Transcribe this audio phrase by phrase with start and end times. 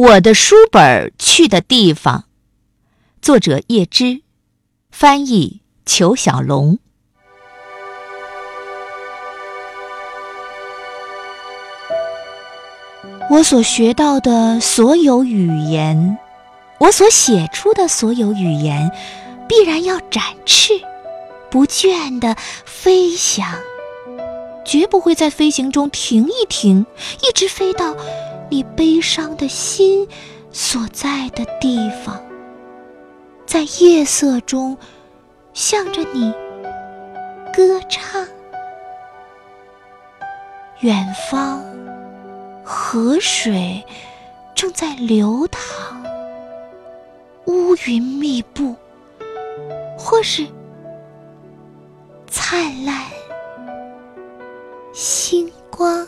[0.00, 2.24] 我的书本去的地方，
[3.20, 4.22] 作者叶芝，
[4.90, 6.78] 翻译裘小龙。
[13.28, 16.16] 我所学到的所有语言，
[16.78, 18.90] 我所写出的所有语言，
[19.46, 20.80] 必然要展翅，
[21.50, 23.46] 不倦地飞翔，
[24.64, 26.86] 绝不会在飞行中停一停，
[27.22, 27.94] 一直飞到
[29.00, 30.06] 伤的心
[30.52, 32.20] 所在的地方，
[33.46, 34.76] 在夜色中
[35.52, 36.32] 向着你
[37.52, 38.26] 歌唱，
[40.80, 41.62] 远方。
[42.72, 43.84] 河水
[44.54, 45.60] 正在流淌，
[47.46, 48.76] 乌云密布，
[49.98, 50.46] 或是
[52.28, 53.06] 灿烂
[54.92, 56.06] 星光。